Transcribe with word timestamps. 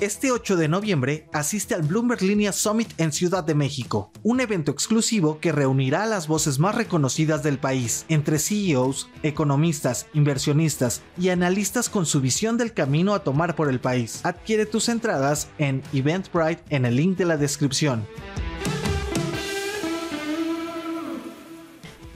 Este 0.00 0.30
8 0.30 0.54
de 0.54 0.68
noviembre 0.68 1.26
asiste 1.32 1.74
al 1.74 1.82
Bloomberg 1.82 2.22
Linea 2.22 2.52
Summit 2.52 2.88
en 3.00 3.10
Ciudad 3.10 3.42
de 3.42 3.56
México, 3.56 4.12
un 4.22 4.38
evento 4.38 4.70
exclusivo 4.70 5.40
que 5.40 5.50
reunirá 5.50 6.04
a 6.04 6.06
las 6.06 6.28
voces 6.28 6.60
más 6.60 6.76
reconocidas 6.76 7.42
del 7.42 7.58
país, 7.58 8.06
entre 8.08 8.38
CEOs, 8.38 9.10
economistas, 9.24 10.06
inversionistas 10.14 11.02
y 11.18 11.30
analistas 11.30 11.88
con 11.88 12.06
su 12.06 12.20
visión 12.20 12.56
del 12.56 12.74
camino 12.74 13.12
a 13.12 13.24
tomar 13.24 13.56
por 13.56 13.68
el 13.68 13.80
país. 13.80 14.20
Adquiere 14.22 14.66
tus 14.66 14.88
entradas 14.88 15.48
en 15.58 15.82
Eventbrite 15.92 16.62
en 16.70 16.84
el 16.84 16.94
link 16.94 17.18
de 17.18 17.24
la 17.24 17.36
descripción. 17.36 18.06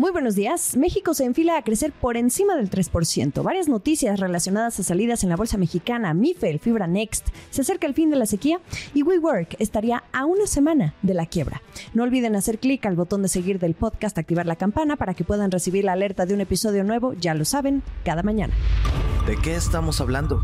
Muy 0.03 0.11
buenos 0.11 0.34
días. 0.34 0.77
México 0.77 1.14
se 1.14 1.25
enfila 1.25 1.57
a 1.57 1.62
crecer 1.62 1.93
por 1.93 2.16
encima 2.16 2.57
del 2.57 2.68
3%. 2.68 3.41
Varias 3.45 3.68
noticias 3.68 4.18
relacionadas 4.18 4.80
a 4.80 4.82
salidas 4.82 5.23
en 5.23 5.29
la 5.29 5.36
bolsa 5.36 5.59
mexicana, 5.59 6.12
Mifel, 6.12 6.59
Fibra 6.59 6.89
Next, 6.89 7.29
se 7.50 7.61
acerca 7.61 7.86
el 7.86 7.95
fin 7.95 8.11
de 8.11 8.17
la 8.17 8.27
sequía 8.27 8.58
y 8.94 9.04
WeWork 9.04 9.54
estaría 9.61 10.03
a 10.13 10.25
una 10.25 10.49
semana 10.49 10.96
de 11.03 11.14
la 11.14 11.27
quiebra. 11.27 11.63
No 11.94 12.03
olviden 12.03 12.35
hacer 12.35 12.58
clic 12.58 12.85
al 12.85 12.96
botón 12.96 13.22
de 13.22 13.29
seguir 13.29 13.61
del 13.61 13.75
podcast, 13.75 14.18
activar 14.18 14.44
la 14.44 14.57
campana 14.57 14.96
para 14.96 15.14
que 15.14 15.22
puedan 15.22 15.53
recibir 15.53 15.85
la 15.85 15.93
alerta 15.93 16.27
de 16.27 16.35
un 16.35 16.41
episodio 16.41 16.82
nuevo, 16.82 17.13
ya 17.13 17.35
lo 17.35 17.44
saben, 17.44 17.85
cada 18.05 18.25
mañana. 18.25 18.55
¿De 19.29 19.36
qué 19.36 19.55
estamos 19.55 20.00
hablando? 20.00 20.43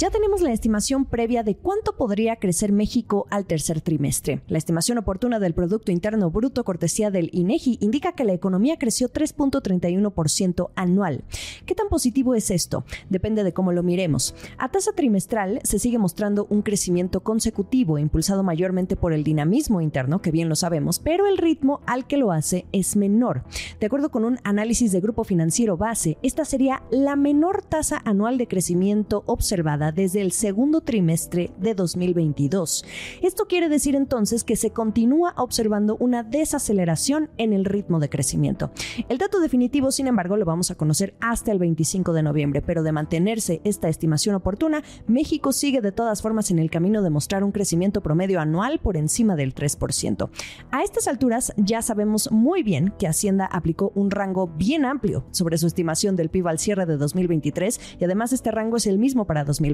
Ya 0.00 0.10
tenemos 0.10 0.42
la 0.42 0.52
estimación 0.52 1.04
previa 1.04 1.44
de 1.44 1.56
cuánto 1.56 1.96
podría 1.96 2.34
crecer 2.36 2.72
México 2.72 3.28
al 3.30 3.46
tercer 3.46 3.80
trimestre. 3.80 4.42
La 4.48 4.58
estimación 4.58 4.98
oportuna 4.98 5.38
del 5.38 5.54
Producto 5.54 5.92
Interno 5.92 6.32
Bruto 6.32 6.64
cortesía 6.64 7.12
del 7.12 7.30
INEGI 7.32 7.78
indica 7.80 8.10
que 8.10 8.24
la 8.24 8.32
economía 8.32 8.76
creció 8.76 9.08
3.31% 9.08 10.70
anual. 10.74 11.22
¿Qué 11.64 11.76
tan 11.76 11.88
positivo 11.88 12.34
es 12.34 12.50
esto? 12.50 12.84
Depende 13.08 13.44
de 13.44 13.52
cómo 13.52 13.70
lo 13.70 13.84
miremos. 13.84 14.34
A 14.58 14.68
tasa 14.68 14.90
trimestral 14.96 15.60
se 15.62 15.78
sigue 15.78 15.98
mostrando 15.98 16.48
un 16.50 16.62
crecimiento 16.62 17.22
consecutivo 17.22 17.96
impulsado 17.96 18.42
mayormente 18.42 18.96
por 18.96 19.12
el 19.12 19.22
dinamismo 19.22 19.80
interno, 19.80 20.20
que 20.20 20.32
bien 20.32 20.48
lo 20.48 20.56
sabemos, 20.56 20.98
pero 20.98 21.28
el 21.28 21.38
ritmo 21.38 21.82
al 21.86 22.08
que 22.08 22.16
lo 22.16 22.32
hace 22.32 22.66
es 22.72 22.96
menor. 22.96 23.44
De 23.78 23.86
acuerdo 23.86 24.10
con 24.10 24.24
un 24.24 24.40
análisis 24.42 24.90
de 24.90 25.00
Grupo 25.00 25.22
Financiero 25.22 25.76
Base, 25.76 26.18
esta 26.22 26.44
sería 26.44 26.82
la 26.90 27.14
menor 27.14 27.62
tasa 27.62 28.02
anual 28.04 28.38
de 28.38 28.48
crecimiento 28.48 29.22
observada 29.26 29.83
desde 29.92 30.20
el 30.20 30.32
segundo 30.32 30.80
trimestre 30.80 31.50
de 31.58 31.74
2022. 31.74 32.84
Esto 33.22 33.46
quiere 33.46 33.68
decir 33.68 33.96
entonces 33.96 34.44
que 34.44 34.56
se 34.56 34.70
continúa 34.70 35.34
observando 35.36 35.96
una 35.98 36.22
desaceleración 36.22 37.30
en 37.38 37.52
el 37.52 37.64
ritmo 37.64 37.98
de 37.98 38.08
crecimiento. 38.08 38.70
El 39.08 39.18
dato 39.18 39.40
definitivo, 39.40 39.90
sin 39.90 40.06
embargo, 40.06 40.36
lo 40.36 40.44
vamos 40.44 40.70
a 40.70 40.74
conocer 40.74 41.14
hasta 41.20 41.52
el 41.52 41.58
25 41.58 42.12
de 42.12 42.22
noviembre, 42.22 42.62
pero 42.62 42.82
de 42.82 42.92
mantenerse 42.92 43.60
esta 43.64 43.88
estimación 43.88 44.34
oportuna, 44.34 44.82
México 45.06 45.52
sigue 45.52 45.80
de 45.80 45.92
todas 45.92 46.22
formas 46.22 46.50
en 46.50 46.58
el 46.58 46.70
camino 46.70 47.02
de 47.02 47.10
mostrar 47.10 47.44
un 47.44 47.52
crecimiento 47.52 48.02
promedio 48.02 48.40
anual 48.40 48.80
por 48.80 48.96
encima 48.96 49.36
del 49.36 49.54
3%. 49.54 50.30
A 50.70 50.82
estas 50.82 51.08
alturas 51.08 51.52
ya 51.56 51.82
sabemos 51.82 52.30
muy 52.30 52.62
bien 52.62 52.92
que 52.98 53.06
Hacienda 53.06 53.46
aplicó 53.46 53.92
un 53.94 54.10
rango 54.10 54.46
bien 54.46 54.84
amplio 54.84 55.26
sobre 55.30 55.58
su 55.58 55.66
estimación 55.66 56.16
del 56.16 56.30
PIB 56.30 56.48
al 56.48 56.58
cierre 56.58 56.86
de 56.86 56.96
2023 56.96 57.96
y 58.00 58.04
además 58.04 58.32
este 58.32 58.50
rango 58.50 58.76
es 58.76 58.86
el 58.86 58.98
mismo 58.98 59.26
para 59.26 59.44
2024. 59.44 59.73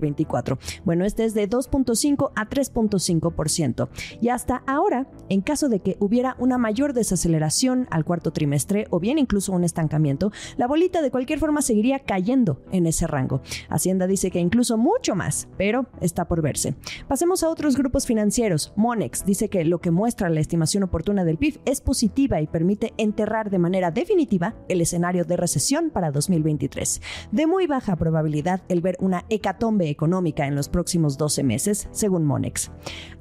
Bueno, 0.84 1.04
este 1.04 1.24
es 1.24 1.34
de 1.34 1.48
2.5 1.48 2.32
a 2.34 2.48
3.5%. 2.48 3.88
Y 4.20 4.28
hasta 4.28 4.62
ahora, 4.66 5.06
en 5.28 5.40
caso 5.40 5.68
de 5.68 5.80
que 5.80 5.96
hubiera 6.00 6.36
una 6.38 6.58
mayor 6.58 6.92
desaceleración 6.92 7.86
al 7.90 8.04
cuarto 8.04 8.32
trimestre 8.32 8.86
o 8.90 9.00
bien 9.00 9.18
incluso 9.18 9.52
un 9.52 9.64
estancamiento, 9.64 10.32
la 10.56 10.66
bolita 10.66 11.02
de 11.02 11.10
cualquier 11.10 11.38
forma 11.38 11.62
seguiría 11.62 12.00
cayendo 12.00 12.62
en 12.72 12.86
ese 12.86 13.06
rango. 13.06 13.42
Hacienda 13.68 14.06
dice 14.06 14.30
que 14.30 14.40
incluso 14.40 14.76
mucho 14.76 15.14
más, 15.14 15.48
pero 15.56 15.86
está 16.00 16.26
por 16.26 16.42
verse. 16.42 16.74
Pasemos 17.08 17.42
a 17.42 17.48
otros 17.50 17.76
grupos 17.76 18.06
financieros. 18.06 18.72
Monex 18.76 19.24
dice 19.24 19.48
que 19.48 19.64
lo 19.64 19.80
que 19.80 19.90
muestra 19.90 20.30
la 20.30 20.40
estimación 20.40 20.82
oportuna 20.82 21.24
del 21.24 21.38
PIB 21.38 21.60
es 21.64 21.80
positiva 21.80 22.40
y 22.40 22.46
permite 22.46 22.94
enterrar 22.96 23.50
de 23.50 23.58
manera 23.58 23.90
definitiva 23.90 24.54
el 24.68 24.80
escenario 24.80 25.24
de 25.24 25.36
recesión 25.36 25.90
para 25.90 26.10
2023. 26.10 27.00
De 27.32 27.46
muy 27.46 27.66
baja 27.66 27.96
probabilidad 27.96 28.62
el 28.68 28.80
ver 28.80 28.96
una 29.00 29.24
hecatombe 29.28 29.89
económica 29.90 30.46
en 30.46 30.54
los 30.54 30.68
próximos 30.68 31.18
12 31.18 31.42
meses, 31.42 31.88
según 31.92 32.24
Monex. 32.24 32.70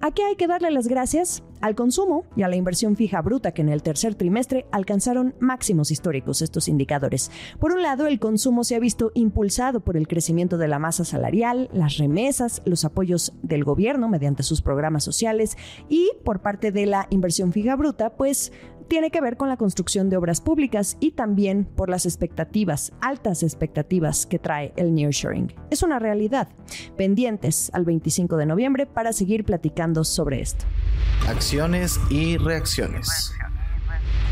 ¿A 0.01 0.11
qué 0.11 0.23
hay 0.23 0.35
que 0.35 0.47
darle 0.47 0.71
las 0.71 0.87
gracias? 0.87 1.43
Al 1.61 1.75
consumo 1.75 2.23
y 2.37 2.43
a 2.43 2.47
la 2.47 2.55
inversión 2.55 2.95
fija 2.95 3.21
bruta 3.21 3.51
que 3.51 3.61
en 3.61 3.69
el 3.69 3.83
tercer 3.83 4.15
trimestre 4.15 4.65
alcanzaron 4.71 5.35
máximos 5.39 5.91
históricos 5.91 6.41
estos 6.41 6.69
indicadores. 6.69 7.31
Por 7.59 7.73
un 7.73 7.81
lado, 7.81 8.07
el 8.07 8.19
consumo 8.19 8.63
se 8.63 8.75
ha 8.75 8.79
visto 8.79 9.11
impulsado 9.13 9.81
por 9.81 9.97
el 9.97 10.07
crecimiento 10.07 10.57
de 10.57 10.69
la 10.69 10.79
masa 10.79 11.03
salarial, 11.03 11.69
las 11.73 11.97
remesas, 11.97 12.61
los 12.65 12.85
apoyos 12.85 13.33
del 13.41 13.65
gobierno 13.65 14.07
mediante 14.07 14.43
sus 14.43 14.61
programas 14.61 15.03
sociales 15.03 15.57
y 15.89 16.09
por 16.23 16.41
parte 16.41 16.71
de 16.71 16.85
la 16.85 17.07
inversión 17.09 17.51
fija 17.51 17.75
bruta, 17.75 18.11
pues 18.11 18.53
tiene 18.89 19.11
que 19.11 19.21
ver 19.21 19.37
con 19.37 19.47
la 19.47 19.55
construcción 19.55 20.09
de 20.09 20.17
obras 20.17 20.41
públicas 20.41 20.97
y 20.99 21.11
también 21.11 21.63
por 21.63 21.89
las 21.89 22.05
expectativas, 22.05 22.91
altas 22.99 23.43
expectativas 23.43 24.25
que 24.25 24.39
trae 24.39 24.73
el 24.75 24.93
nearshoring. 24.93 25.53
Es 25.69 25.83
una 25.83 25.99
realidad. 25.99 26.49
Pendientes 26.97 27.69
al 27.73 27.85
25 27.85 28.35
de 28.35 28.47
noviembre 28.47 28.85
para 28.85 29.13
seguir 29.13 29.45
platicando 29.45 30.03
sobre 30.03 30.41
esto. 30.41 30.65
Acciones 31.27 31.99
y 32.09 32.37
reacciones. 32.37 33.31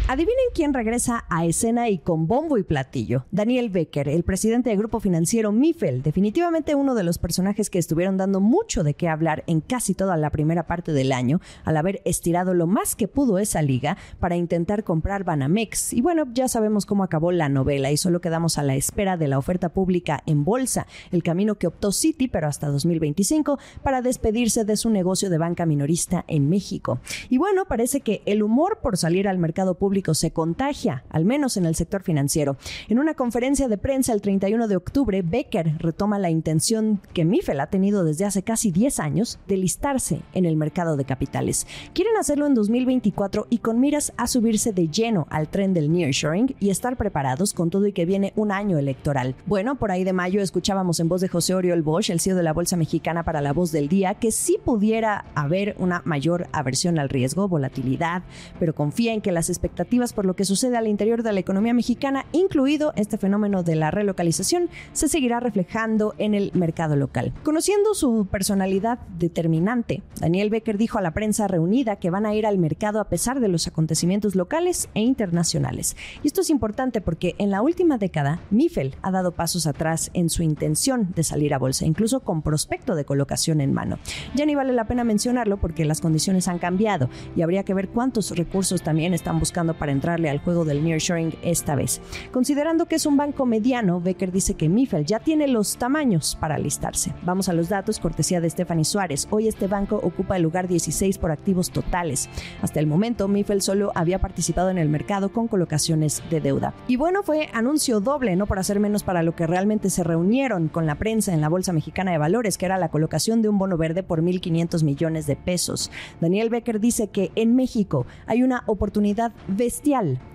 Adivinen 0.10 0.38
quién 0.54 0.74
regresa 0.74 1.26
a 1.28 1.46
escena 1.46 1.90
y 1.90 1.98
con 1.98 2.28
bombo 2.28 2.58
y 2.58 2.64
platillo. 2.64 3.26
Daniel 3.32 3.70
Becker, 3.70 4.08
el 4.08 4.24
presidente 4.24 4.70
del 4.70 4.80
grupo 4.80 5.02
financiero 5.02 5.52
Mifel, 5.52 6.02
definitivamente 6.02 6.76
uno 6.76 6.96
de 6.96 7.04
los 7.04 7.18
personajes 7.18 7.70
que 7.70 7.78
estuvieron 7.78 8.16
dando 8.16 8.40
mucho 8.40 8.86
de 8.86 8.94
qué 8.94 9.10
hablar 9.10 9.44
en 9.48 9.60
casi 9.60 9.96
toda 9.96 10.16
la 10.16 10.30
primera 10.30 10.66
parte 10.66 10.94
del 10.94 11.12
año, 11.12 11.42
al 11.66 11.76
haber 11.76 12.02
estirado 12.06 12.54
lo 12.54 12.68
más 12.68 12.96
que 12.96 13.10
pudo 13.10 13.38
esa 13.38 13.62
liga 13.62 13.98
para 14.18 14.38
intentar 14.38 14.86
comprar 14.86 15.26
Banamex. 15.26 15.92
Y 15.92 16.00
bueno, 16.00 16.24
ya 16.34 16.48
sabemos 16.48 16.86
cómo 16.86 17.04
acabó 17.04 17.34
la 17.34 17.50
novela 17.50 17.92
y 17.92 17.98
solo 17.98 18.22
quedamos 18.22 18.58
a 18.58 18.64
la 18.64 18.76
espera 18.76 19.18
de 19.18 19.28
la 19.28 19.38
oferta 19.38 19.74
pública 19.74 20.24
en 20.26 20.46
bolsa, 20.46 20.88
el 21.12 21.22
camino 21.22 21.56
que 21.56 21.68
optó 21.68 21.92
Citi, 21.92 22.30
pero 22.30 22.48
hasta 22.48 22.68
2025, 22.70 23.60
para 23.84 24.02
despedirse 24.02 24.64
de 24.64 24.78
su 24.78 24.90
negocio 24.90 25.30
de 25.30 25.38
banca 25.38 25.66
minorista 25.66 26.24
en 26.30 26.48
México. 26.48 27.02
Y 27.28 27.40
bueno, 27.40 27.66
parece 27.66 28.00
que 28.00 28.22
el 28.26 28.42
humor 28.42 28.80
por 28.82 28.96
salir 28.96 29.28
al 29.28 29.38
mercado 29.38 29.76
público 29.78 29.97
se 30.14 30.32
contagia, 30.32 31.04
al 31.10 31.26
menos 31.26 31.58
en 31.58 31.66
el 31.66 31.76
sector 31.76 32.04
financiero. 32.04 32.58
En 32.88 33.00
una 33.00 33.14
conferencia 33.14 33.68
de 33.68 33.78
prensa 33.78 34.14
el 34.14 34.22
31 34.22 34.68
de 34.68 34.76
octubre, 34.76 35.22
Becker 35.22 35.78
retoma 35.80 36.20
la 36.20 36.30
intención 36.30 37.02
que 37.14 37.26
Mifel 37.26 37.60
ha 37.60 37.68
tenido 37.68 38.04
desde 38.04 38.26
hace 38.26 38.44
casi 38.44 38.72
10 38.72 39.00
años 39.00 39.40
de 39.48 39.58
listarse 39.58 40.22
en 40.34 40.46
el 40.46 40.56
mercado 40.56 40.98
de 40.98 41.06
capitales. 41.06 41.68
Quieren 41.94 42.16
hacerlo 42.18 42.46
en 42.46 42.54
2024 42.54 43.48
y 43.50 43.60
con 43.60 43.80
miras 43.80 44.14
a 44.18 44.28
subirse 44.28 44.74
de 44.74 44.88
lleno 44.88 45.28
al 45.30 45.50
tren 45.50 45.74
del 45.74 45.92
nearshoring 45.92 46.56
y 46.60 46.70
estar 46.70 46.98
preparados 46.98 47.54
con 47.54 47.70
todo 47.70 47.88
y 47.88 47.94
que 47.94 48.06
viene 48.06 48.34
un 48.36 48.52
año 48.52 48.78
electoral. 48.78 49.36
Bueno, 49.46 49.76
por 49.76 49.92
ahí 49.92 50.04
de 50.04 50.14
mayo 50.14 50.42
escuchábamos 50.42 51.00
en 51.00 51.10
voz 51.10 51.22
de 51.22 51.28
José 51.28 51.56
Oriol 51.56 51.82
Bosch, 51.82 52.10
el 52.10 52.20
CEO 52.20 52.36
de 52.36 52.44
la 52.44 52.54
Bolsa 52.54 52.78
Mexicana 52.78 53.24
para 53.24 53.42
la 53.42 53.54
Voz 53.54 53.72
del 53.72 53.88
Día, 53.88 54.16
que 54.16 54.32
sí 54.32 54.58
pudiera 54.64 55.26
haber 55.36 55.76
una 55.80 56.02
mayor 56.06 56.48
aversión 56.52 57.00
al 57.00 57.10
riesgo, 57.10 57.48
volatilidad, 57.48 58.24
pero 58.60 58.76
confía 58.76 59.14
en 59.14 59.22
que 59.22 59.32
las 59.32 59.50
expectativas 59.50 59.87
por 60.14 60.26
lo 60.26 60.36
que 60.36 60.46
sucede 60.46 60.78
al 60.78 60.88
interior 60.88 61.24
de 61.24 61.32
la 61.32 61.40
economía 61.40 61.74
mexicana, 61.74 62.26
incluido 62.34 62.94
este 62.96 63.18
fenómeno 63.18 63.64
de 63.64 63.76
la 63.76 63.90
relocalización, 63.90 64.70
se 64.92 65.08
seguirá 65.08 65.40
reflejando 65.40 66.14
en 66.18 66.34
el 66.34 66.52
mercado 66.54 66.96
local. 66.96 67.34
Conociendo 67.44 67.94
su 67.94 68.28
personalidad 68.30 69.00
determinante, 69.18 70.04
Daniel 70.20 70.50
Becker 70.50 70.78
dijo 70.78 70.98
a 70.98 71.02
la 71.02 71.12
prensa 71.12 71.48
reunida 71.48 71.96
que 71.96 72.10
van 72.10 72.26
a 72.26 72.36
ir 72.36 72.46
al 72.46 72.58
mercado 72.58 73.00
a 73.00 73.08
pesar 73.08 73.40
de 73.40 73.48
los 73.48 73.66
acontecimientos 73.66 74.36
locales 74.36 74.90
e 74.94 75.00
internacionales. 75.00 75.96
Y 76.22 76.28
esto 76.28 76.42
es 76.42 76.50
importante 76.50 77.02
porque 77.02 77.36
en 77.38 77.50
la 77.50 77.62
última 77.62 77.98
década, 77.98 78.42
Mifel 78.52 78.96
ha 79.02 79.12
dado 79.12 79.32
pasos 79.32 79.68
atrás 79.68 80.12
en 80.14 80.30
su 80.30 80.44
intención 80.44 81.14
de 81.16 81.24
salir 81.24 81.54
a 81.54 81.60
bolsa, 81.60 81.86
incluso 81.86 82.20
con 82.20 82.42
prospecto 82.42 82.94
de 82.96 83.06
colocación 83.06 83.62
en 83.62 83.74
mano. 83.74 84.00
Ya 84.36 84.46
ni 84.46 84.54
vale 84.54 84.74
la 84.74 84.88
pena 84.88 85.04
mencionarlo 85.04 85.58
porque 85.58 85.86
las 85.86 86.02
condiciones 86.02 86.48
han 86.48 86.60
cambiado 86.60 87.10
y 87.36 87.42
habría 87.42 87.64
que 87.64 87.74
ver 87.74 87.90
cuántos 87.90 88.36
recursos 88.36 88.82
también 88.82 89.14
están 89.14 89.40
buscando 89.40 89.77
para 89.78 89.92
entrarle 89.92 90.30
al 90.30 90.40
juego 90.40 90.66
del 90.66 90.84
nearshoring 90.84 91.36
esta 91.42 91.76
vez. 91.76 92.02
Considerando 92.32 92.86
que 92.86 92.96
es 92.96 93.06
un 93.06 93.18
banco 93.18 93.46
mediano, 93.46 94.02
Becker 94.02 94.32
dice 94.32 94.56
que 94.56 94.70
Mifel 94.70 95.06
ya 95.06 95.20
tiene 95.20 95.48
los 95.48 95.78
tamaños 95.78 96.38
para 96.40 96.56
alistarse. 96.56 97.14
Vamos 97.24 97.50
a 97.50 97.54
los 97.54 97.70
datos, 97.70 98.00
cortesía 98.00 98.42
de 98.42 98.50
Stephanie 98.50 98.86
Suárez. 98.86 99.28
Hoy 99.30 99.48
este 99.48 99.68
banco 99.68 100.00
ocupa 100.02 100.36
el 100.36 100.44
lugar 100.44 100.68
16 100.68 101.18
por 101.18 101.32
activos 101.32 101.72
totales. 101.72 102.30
Hasta 102.62 102.80
el 102.80 102.88
momento, 102.88 103.28
Mifel 103.28 103.62
solo 103.62 103.92
había 103.96 104.20
participado 104.20 104.70
en 104.70 104.78
el 104.78 104.90
mercado 104.90 105.30
con 105.30 105.48
colocaciones 105.48 106.22
de 106.30 106.42
deuda. 106.42 106.74
Y 106.88 106.96
bueno, 106.96 107.24
fue 107.24 107.50
anuncio 107.54 108.00
doble, 108.00 108.36
no 108.36 108.46
por 108.46 108.60
hacer 108.60 108.80
menos 108.80 109.04
para 109.04 109.24
lo 109.24 109.36
que 109.36 109.48
realmente 109.48 109.90
se 109.90 110.04
reunieron 110.04 110.68
con 110.68 110.86
la 110.86 110.96
prensa 110.96 111.34
en 111.34 111.42
la 111.42 111.50
Bolsa 111.50 111.74
Mexicana 111.74 112.12
de 112.12 112.18
Valores, 112.18 112.58
que 112.58 112.66
era 112.66 112.78
la 112.78 112.90
colocación 112.90 113.42
de 113.42 113.50
un 113.50 113.58
bono 113.58 113.78
verde 113.78 114.04
por 114.04 114.22
1.500 114.22 114.84
millones 114.84 115.28
de 115.28 115.36
pesos. 115.36 115.92
Daniel 116.22 116.50
Becker 116.50 116.80
dice 116.80 117.08
que 117.08 117.32
en 117.36 117.56
México 117.56 118.06
hay 118.26 118.44
una 118.44 118.64
oportunidad 118.68 119.34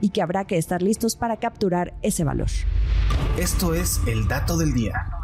y 0.01 0.11
que 0.11 0.23
habrá 0.23 0.45
que 0.45 0.59
estar 0.59 0.83
listos 0.83 1.17
para 1.17 1.37
capturar 1.37 1.95
ese 2.03 2.25
valor. 2.25 2.49
Esto 3.39 3.75
es 3.75 4.01
el 4.07 4.29
dato 4.29 4.57
del 4.57 4.73
día. 4.75 5.22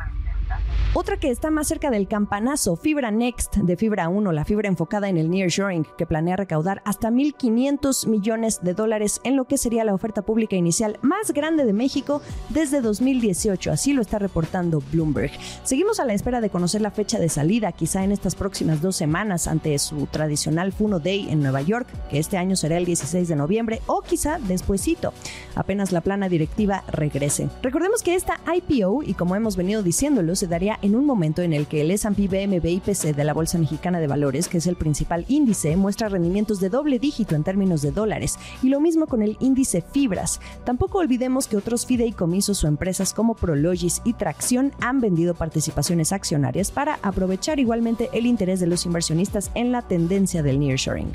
Otra 0.94 1.18
que 1.18 1.30
está 1.30 1.50
más 1.50 1.68
cerca 1.68 1.90
del 1.90 2.08
campanazo, 2.08 2.74
Fibra 2.74 3.10
Next 3.10 3.56
de 3.56 3.76
Fibra 3.76 4.08
1, 4.08 4.32
la 4.32 4.46
fibra 4.46 4.68
enfocada 4.68 5.10
en 5.10 5.18
el 5.18 5.30
nearshoring, 5.30 5.86
que 5.98 6.06
planea 6.06 6.36
recaudar 6.36 6.80
hasta 6.86 7.10
1.500 7.10 8.06
millones 8.06 8.60
de 8.62 8.72
dólares 8.72 9.20
en 9.22 9.36
lo 9.36 9.44
que 9.44 9.58
sería 9.58 9.84
la 9.84 9.92
oferta 9.92 10.22
pública 10.22 10.56
inicial 10.56 10.98
más 11.02 11.32
grande 11.32 11.66
de 11.66 11.74
México 11.74 12.22
desde 12.48 12.80
2018. 12.80 13.70
Así 13.70 13.92
lo 13.92 14.00
está 14.00 14.18
reportando 14.18 14.82
Bloomberg. 14.90 15.30
Seguimos 15.62 16.00
a 16.00 16.06
la 16.06 16.14
espera 16.14 16.40
de 16.40 16.48
conocer 16.48 16.80
la 16.80 16.90
fecha 16.90 17.18
de 17.18 17.28
salida, 17.28 17.72
quizá 17.72 18.02
en 18.02 18.10
estas 18.10 18.34
próximas 18.34 18.80
dos 18.80 18.96
semanas, 18.96 19.46
ante 19.46 19.78
su 19.78 20.06
tradicional 20.06 20.72
Funo 20.72 21.00
Day 21.00 21.28
en 21.28 21.42
Nueva 21.42 21.60
York, 21.60 21.86
que 22.08 22.18
este 22.18 22.38
año 22.38 22.56
será 22.56 22.78
el 22.78 22.86
16 22.86 23.28
de 23.28 23.36
noviembre, 23.36 23.82
o 23.86 24.00
quizá 24.00 24.38
despuesito, 24.38 25.12
apenas 25.54 25.92
la 25.92 26.00
plana 26.00 26.30
directiva 26.30 26.82
regrese. 26.88 27.50
Recordemos 27.62 28.02
que 28.02 28.14
esta 28.14 28.40
IPO, 28.50 29.02
y 29.02 29.12
como 29.12 29.36
hemos 29.36 29.54
venido 29.54 29.82
diciéndolo, 29.82 30.34
se 30.34 30.46
daría 30.46 30.77
en 30.82 30.96
un 30.96 31.06
momento 31.06 31.42
en 31.42 31.52
el 31.52 31.66
que 31.66 31.80
el 31.80 31.90
S&P 31.90 32.28
BMB 32.28 32.64
IPC 32.66 33.14
de 33.14 33.24
la 33.24 33.34
Bolsa 33.34 33.58
Mexicana 33.58 34.00
de 34.00 34.06
Valores, 34.06 34.48
que 34.48 34.58
es 34.58 34.66
el 34.66 34.76
principal 34.76 35.24
índice, 35.28 35.76
muestra 35.76 36.08
rendimientos 36.08 36.60
de 36.60 36.68
doble 36.68 36.98
dígito 36.98 37.34
en 37.34 37.44
términos 37.44 37.82
de 37.82 37.90
dólares, 37.90 38.38
y 38.62 38.68
lo 38.68 38.80
mismo 38.80 39.06
con 39.06 39.22
el 39.22 39.36
índice 39.40 39.82
Fibras. 39.82 40.40
Tampoco 40.64 40.98
olvidemos 40.98 41.48
que 41.48 41.56
otros 41.56 41.86
fideicomisos 41.86 42.64
o 42.64 42.68
empresas 42.68 43.14
como 43.14 43.34
Prologis 43.34 44.00
y 44.04 44.12
Tracción 44.12 44.72
han 44.80 45.00
vendido 45.00 45.34
participaciones 45.34 46.12
accionarias 46.12 46.70
para 46.70 46.98
aprovechar 47.02 47.58
igualmente 47.58 48.10
el 48.12 48.26
interés 48.26 48.60
de 48.60 48.66
los 48.66 48.86
inversionistas 48.86 49.50
en 49.54 49.72
la 49.72 49.82
tendencia 49.82 50.42
del 50.42 50.60
nearshoring. 50.60 51.12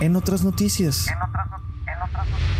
En 0.00 0.14
otras 0.14 0.44
noticias. 0.44 1.06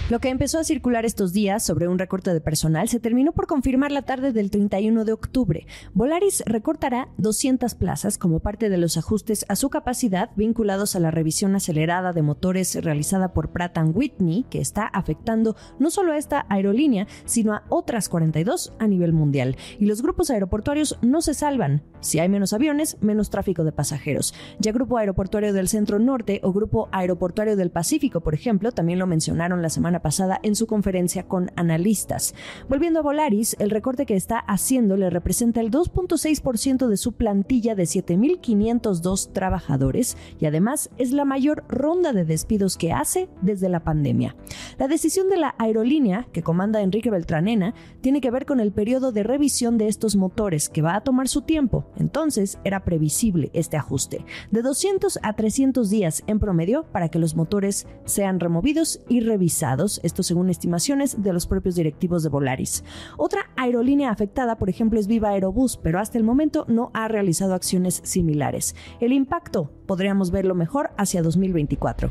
Lo 0.08 0.20
que 0.20 0.30
empezó 0.30 0.58
a 0.58 0.64
circular 0.64 1.04
estos 1.04 1.34
días 1.34 1.62
sobre 1.62 1.86
un 1.86 1.98
recorte 1.98 2.32
de 2.32 2.40
personal 2.40 2.88
se 2.88 2.98
terminó 2.98 3.32
por 3.32 3.46
confirmar 3.46 3.92
la 3.92 4.00
tarde 4.00 4.32
del 4.32 4.50
31 4.50 5.04
de 5.04 5.12
octubre. 5.12 5.66
Volaris 5.92 6.42
recortará 6.46 7.08
200 7.18 7.74
plazas 7.74 8.16
como 8.16 8.40
parte 8.40 8.70
de 8.70 8.78
los 8.78 8.96
ajustes 8.96 9.44
a 9.50 9.56
su 9.56 9.68
capacidad 9.68 10.30
vinculados 10.34 10.96
a 10.96 11.00
la 11.00 11.10
revisión 11.10 11.54
acelerada 11.54 12.14
de 12.14 12.22
motores 12.22 12.74
realizada 12.82 13.34
por 13.34 13.50
Pratt 13.50 13.76
Whitney, 13.76 14.46
que 14.48 14.62
está 14.62 14.86
afectando 14.86 15.56
no 15.78 15.90
solo 15.90 16.12
a 16.12 16.16
esta 16.16 16.46
aerolínea, 16.48 17.06
sino 17.26 17.52
a 17.52 17.64
otras 17.68 18.08
42 18.08 18.72
a 18.78 18.86
nivel 18.86 19.12
mundial. 19.12 19.58
Y 19.78 19.84
los 19.84 20.00
grupos 20.00 20.30
aeroportuarios 20.30 20.98
no 21.02 21.20
se 21.20 21.34
salvan. 21.34 21.82
Si 22.00 22.18
hay 22.18 22.30
menos 22.30 22.54
aviones, 22.54 22.96
menos 23.02 23.28
tráfico 23.28 23.62
de 23.62 23.72
pasajeros. 23.72 24.32
Ya 24.58 24.72
Grupo 24.72 24.96
Aeroportuario 24.96 25.52
del 25.52 25.68
Centro 25.68 25.98
Norte 25.98 26.40
o 26.42 26.54
Grupo 26.54 26.88
Aeroportuario 26.92 27.56
del 27.56 27.70
Pacífico, 27.70 28.22
por 28.22 28.32
ejemplo, 28.32 28.72
también 28.72 28.98
lo 28.98 29.06
mencionaron 29.06 29.60
la 29.60 29.68
semana 29.68 29.97
pasada 30.00 30.40
en 30.42 30.54
su 30.56 30.66
conferencia 30.66 31.26
con 31.26 31.50
analistas. 31.56 32.34
Volviendo 32.68 33.00
a 33.00 33.02
Volaris, 33.02 33.56
el 33.58 33.70
recorte 33.70 34.06
que 34.06 34.16
está 34.16 34.38
haciendo 34.38 34.96
le 34.96 35.10
representa 35.10 35.60
el 35.60 35.70
2.6% 35.70 36.86
de 36.86 36.96
su 36.96 37.12
plantilla 37.12 37.74
de 37.74 37.84
7.502 37.84 39.32
trabajadores 39.32 40.16
y 40.38 40.46
además 40.46 40.90
es 40.98 41.12
la 41.12 41.24
mayor 41.24 41.64
ronda 41.68 42.12
de 42.12 42.24
despidos 42.24 42.76
que 42.76 42.92
hace 42.92 43.28
desde 43.42 43.68
la 43.68 43.84
pandemia. 43.84 44.36
La 44.78 44.88
decisión 44.88 45.28
de 45.28 45.36
la 45.36 45.54
aerolínea, 45.58 46.26
que 46.32 46.42
comanda 46.42 46.82
Enrique 46.82 47.10
Beltranena, 47.10 47.74
tiene 48.00 48.20
que 48.20 48.30
ver 48.30 48.46
con 48.46 48.60
el 48.60 48.72
periodo 48.72 49.12
de 49.12 49.22
revisión 49.22 49.78
de 49.78 49.88
estos 49.88 50.16
motores 50.16 50.68
que 50.68 50.82
va 50.82 50.94
a 50.94 51.02
tomar 51.02 51.28
su 51.28 51.42
tiempo. 51.42 51.86
Entonces 51.96 52.58
era 52.64 52.84
previsible 52.84 53.50
este 53.52 53.76
ajuste, 53.76 54.24
de 54.50 54.62
200 54.62 55.18
a 55.22 55.32
300 55.34 55.90
días 55.90 56.22
en 56.26 56.38
promedio 56.38 56.84
para 56.92 57.08
que 57.08 57.18
los 57.18 57.34
motores 57.34 57.86
sean 58.04 58.40
removidos 58.40 59.00
y 59.08 59.20
revisados 59.20 59.87
esto 60.02 60.22
según 60.22 60.50
estimaciones 60.50 61.22
de 61.22 61.32
los 61.32 61.46
propios 61.46 61.74
directivos 61.74 62.22
de 62.22 62.28
Volaris. 62.28 62.84
Otra 63.16 63.50
aerolínea 63.56 64.10
afectada, 64.10 64.58
por 64.58 64.68
ejemplo, 64.68 65.00
es 65.00 65.06
Viva 65.06 65.30
Aerobús, 65.30 65.76
pero 65.76 65.98
hasta 65.98 66.18
el 66.18 66.24
momento 66.24 66.64
no 66.68 66.90
ha 66.94 67.08
realizado 67.08 67.54
acciones 67.54 68.00
similares. 68.04 68.74
El 69.00 69.12
impacto 69.12 69.70
podríamos 69.86 70.30
verlo 70.30 70.54
mejor 70.54 70.90
hacia 70.96 71.22
2024. 71.22 72.10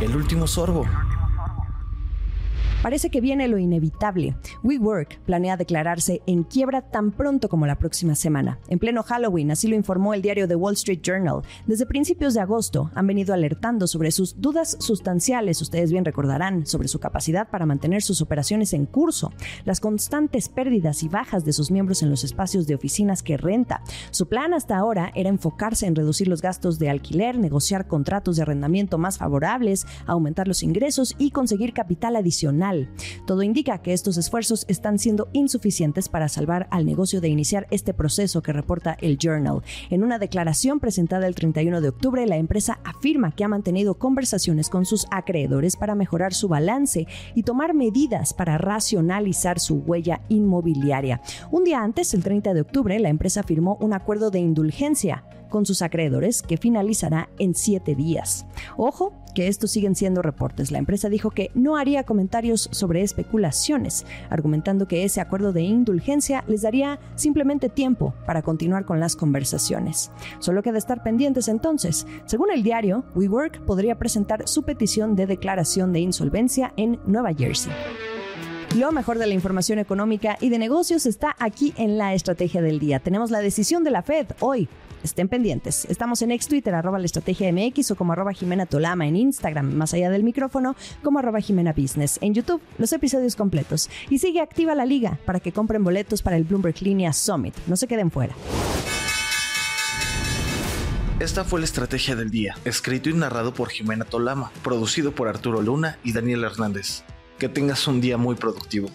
El 0.00 0.16
último 0.16 0.46
sorbo. 0.46 0.84
Parece 2.84 3.08
que 3.08 3.22
viene 3.22 3.48
lo 3.48 3.56
inevitable. 3.56 4.36
WeWork 4.62 5.18
planea 5.20 5.56
declararse 5.56 6.20
en 6.26 6.42
quiebra 6.42 6.82
tan 6.82 7.12
pronto 7.12 7.48
como 7.48 7.64
la 7.64 7.78
próxima 7.78 8.14
semana. 8.14 8.58
En 8.68 8.78
pleno 8.78 9.02
Halloween, 9.02 9.50
así 9.50 9.68
lo 9.68 9.74
informó 9.74 10.12
el 10.12 10.20
diario 10.20 10.46
The 10.46 10.54
Wall 10.54 10.74
Street 10.74 11.00
Journal. 11.02 11.40
Desde 11.66 11.86
principios 11.86 12.34
de 12.34 12.40
agosto 12.40 12.90
han 12.94 13.06
venido 13.06 13.32
alertando 13.32 13.86
sobre 13.86 14.10
sus 14.10 14.38
dudas 14.38 14.76
sustanciales, 14.80 15.62
ustedes 15.62 15.92
bien 15.92 16.04
recordarán, 16.04 16.66
sobre 16.66 16.88
su 16.88 17.00
capacidad 17.00 17.48
para 17.48 17.64
mantener 17.64 18.02
sus 18.02 18.20
operaciones 18.20 18.74
en 18.74 18.84
curso, 18.84 19.32
las 19.64 19.80
constantes 19.80 20.50
pérdidas 20.50 21.02
y 21.02 21.08
bajas 21.08 21.46
de 21.46 21.54
sus 21.54 21.70
miembros 21.70 22.02
en 22.02 22.10
los 22.10 22.22
espacios 22.22 22.66
de 22.66 22.74
oficinas 22.74 23.22
que 23.22 23.38
renta. 23.38 23.80
Su 24.10 24.28
plan 24.28 24.52
hasta 24.52 24.76
ahora 24.76 25.10
era 25.14 25.30
enfocarse 25.30 25.86
en 25.86 25.94
reducir 25.94 26.28
los 26.28 26.42
gastos 26.42 26.78
de 26.78 26.90
alquiler, 26.90 27.38
negociar 27.38 27.88
contratos 27.88 28.36
de 28.36 28.42
arrendamiento 28.42 28.98
más 28.98 29.16
favorables, 29.16 29.86
aumentar 30.04 30.48
los 30.48 30.62
ingresos 30.62 31.14
y 31.16 31.30
conseguir 31.30 31.72
capital 31.72 32.16
adicional 32.16 32.73
todo 33.26 33.42
indica 33.42 33.78
que 33.78 33.92
estos 33.92 34.16
esfuerzos 34.16 34.64
están 34.68 34.98
siendo 34.98 35.28
insuficientes 35.32 36.08
para 36.08 36.28
salvar 36.28 36.68
al 36.70 36.86
negocio 36.86 37.20
de 37.20 37.28
iniciar 37.28 37.66
este 37.70 37.94
proceso 37.94 38.42
que 38.42 38.52
reporta 38.52 38.96
el 39.00 39.18
Journal. 39.18 39.62
En 39.90 40.02
una 40.02 40.18
declaración 40.18 40.80
presentada 40.80 41.26
el 41.26 41.34
31 41.34 41.80
de 41.80 41.88
octubre, 41.88 42.26
la 42.26 42.36
empresa 42.36 42.80
afirma 42.84 43.32
que 43.32 43.44
ha 43.44 43.48
mantenido 43.48 43.94
conversaciones 43.94 44.68
con 44.68 44.84
sus 44.84 45.06
acreedores 45.10 45.76
para 45.76 45.94
mejorar 45.94 46.34
su 46.34 46.48
balance 46.48 47.06
y 47.34 47.42
tomar 47.42 47.74
medidas 47.74 48.34
para 48.34 48.58
racionalizar 48.58 49.58
su 49.60 49.76
huella 49.76 50.22
inmobiliaria. 50.28 51.20
Un 51.50 51.64
día 51.64 51.82
antes, 51.82 52.14
el 52.14 52.22
30 52.22 52.54
de 52.54 52.60
octubre, 52.60 52.98
la 52.98 53.08
empresa 53.08 53.42
firmó 53.42 53.76
un 53.80 53.92
acuerdo 53.92 54.30
de 54.30 54.40
indulgencia 54.40 55.24
con 55.54 55.66
sus 55.66 55.82
acreedores 55.82 56.42
que 56.42 56.56
finalizará 56.56 57.28
en 57.38 57.54
siete 57.54 57.94
días. 57.94 58.44
Ojo, 58.76 59.12
que 59.36 59.46
estos 59.46 59.70
siguen 59.70 59.94
siendo 59.94 60.20
reportes. 60.20 60.72
La 60.72 60.78
empresa 60.78 61.08
dijo 61.08 61.30
que 61.30 61.52
no 61.54 61.76
haría 61.76 62.02
comentarios 62.02 62.68
sobre 62.72 63.02
especulaciones, 63.02 64.04
argumentando 64.30 64.88
que 64.88 65.04
ese 65.04 65.20
acuerdo 65.20 65.52
de 65.52 65.62
indulgencia 65.62 66.42
les 66.48 66.62
daría 66.62 66.98
simplemente 67.14 67.68
tiempo 67.68 68.14
para 68.26 68.42
continuar 68.42 68.84
con 68.84 68.98
las 68.98 69.14
conversaciones. 69.14 70.10
Solo 70.40 70.60
queda 70.64 70.78
estar 70.78 71.04
pendientes 71.04 71.46
entonces. 71.46 72.04
Según 72.26 72.50
el 72.50 72.64
diario, 72.64 73.04
WeWork 73.14 73.64
podría 73.64 73.96
presentar 73.96 74.48
su 74.48 74.64
petición 74.64 75.14
de 75.14 75.26
declaración 75.26 75.92
de 75.92 76.00
insolvencia 76.00 76.72
en 76.76 76.98
Nueva 77.06 77.32
Jersey. 77.32 77.72
Lo 78.76 78.90
mejor 78.90 79.18
de 79.18 79.28
la 79.28 79.34
información 79.34 79.78
económica 79.78 80.36
y 80.40 80.48
de 80.48 80.58
negocios 80.58 81.06
está 81.06 81.36
aquí 81.38 81.72
en 81.76 81.96
la 81.96 82.12
estrategia 82.12 82.60
del 82.60 82.80
día. 82.80 82.98
Tenemos 82.98 83.30
la 83.30 83.38
decisión 83.38 83.84
de 83.84 83.92
la 83.92 84.02
Fed 84.02 84.26
hoy 84.40 84.68
Estén 85.04 85.28
pendientes. 85.28 85.84
Estamos 85.90 86.22
en 86.22 86.30
ex 86.30 86.48
Twitter, 86.48 86.74
arroba 86.74 86.98
la 86.98 87.04
estrategia 87.04 87.52
MX 87.52 87.90
o 87.90 87.94
como 87.94 88.14
arroba 88.14 88.32
Jimena 88.32 88.64
Tolama 88.64 89.06
en 89.06 89.16
Instagram, 89.16 89.74
más 89.74 89.92
allá 89.92 90.08
del 90.08 90.24
micrófono, 90.24 90.74
como 91.02 91.18
arroba 91.18 91.40
Jimena 91.40 91.74
Business. 91.74 92.18
En 92.22 92.32
YouTube, 92.32 92.62
los 92.78 92.90
episodios 92.90 93.36
completos. 93.36 93.90
Y 94.08 94.18
sigue 94.18 94.40
activa 94.40 94.74
la 94.74 94.86
liga 94.86 95.18
para 95.26 95.40
que 95.40 95.52
compren 95.52 95.84
boletos 95.84 96.22
para 96.22 96.38
el 96.38 96.44
Bloomberg 96.44 96.80
Linea 96.80 97.12
Summit. 97.12 97.54
No 97.66 97.76
se 97.76 97.86
queden 97.86 98.10
fuera. 98.10 98.34
Esta 101.20 101.44
fue 101.44 101.60
la 101.60 101.66
estrategia 101.66 102.16
del 102.16 102.30
día, 102.30 102.56
escrito 102.64 103.10
y 103.10 103.12
narrado 103.12 103.52
por 103.52 103.68
Jimena 103.68 104.06
Tolama, 104.06 104.52
producido 104.62 105.14
por 105.14 105.28
Arturo 105.28 105.60
Luna 105.60 105.98
y 106.02 106.12
Daniel 106.12 106.44
Hernández. 106.44 107.02
Que 107.38 107.50
tengas 107.50 107.86
un 107.86 108.00
día 108.00 108.16
muy 108.16 108.36
productivo. 108.36 108.88